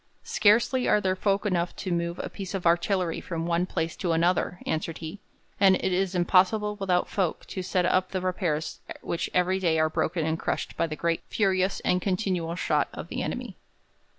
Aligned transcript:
'Scarcely 0.23 0.87
are 0.87 0.99
there 0.99 1.15
folk 1.15 1.45
enough 1.45 1.75
to 1.75 1.91
move 1.91 2.17
a 2.23 2.27
piece 2.27 2.55
of 2.55 2.65
artillery 2.65 3.21
from 3.21 3.45
one 3.45 3.67
place 3.67 3.95
to 3.95 4.13
another,' 4.13 4.59
answered 4.65 4.97
he, 4.97 5.19
'and 5.59 5.75
it 5.75 5.93
is 5.93 6.15
impossible 6.15 6.75
without 6.77 7.07
folk 7.07 7.45
to 7.45 7.61
set 7.61 7.85
up 7.85 8.09
the 8.09 8.19
repairs 8.19 8.79
which 9.01 9.29
every 9.31 9.59
day 9.59 9.77
are 9.77 9.91
broken 9.91 10.25
and 10.25 10.39
crushed 10.39 10.75
by 10.75 10.87
the 10.87 10.95
great, 10.95 11.21
furious, 11.29 11.81
and 11.81 12.01
continual 12.01 12.55
shot 12.55 12.89
of 12.91 13.09
the 13.09 13.21
enemy.' 13.21 13.55